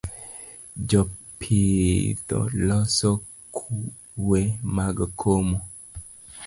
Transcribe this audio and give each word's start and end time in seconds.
Jopitho 0.89 2.39
loso 2.67 3.09
kweye 3.55 4.41
mag 4.75 4.97
komo 5.19 5.57